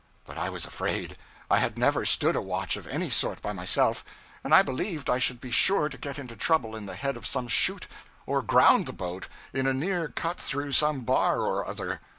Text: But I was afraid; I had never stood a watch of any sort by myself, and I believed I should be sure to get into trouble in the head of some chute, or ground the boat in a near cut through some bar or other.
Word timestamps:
But 0.25 0.35
I 0.39 0.49
was 0.49 0.65
afraid; 0.65 1.15
I 1.47 1.59
had 1.59 1.77
never 1.77 2.07
stood 2.07 2.35
a 2.35 2.41
watch 2.41 2.75
of 2.75 2.87
any 2.87 3.11
sort 3.11 3.39
by 3.39 3.53
myself, 3.53 4.03
and 4.43 4.51
I 4.51 4.63
believed 4.63 5.11
I 5.11 5.19
should 5.19 5.39
be 5.39 5.51
sure 5.51 5.89
to 5.89 5.97
get 5.99 6.17
into 6.17 6.35
trouble 6.35 6.75
in 6.75 6.87
the 6.87 6.95
head 6.95 7.17
of 7.17 7.27
some 7.27 7.47
chute, 7.47 7.85
or 8.25 8.41
ground 8.41 8.87
the 8.87 8.93
boat 8.93 9.27
in 9.53 9.67
a 9.67 9.75
near 9.75 10.07
cut 10.07 10.39
through 10.41 10.71
some 10.71 11.01
bar 11.01 11.41
or 11.41 11.67
other. 11.67 12.01